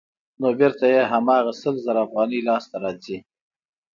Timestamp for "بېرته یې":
0.59-1.01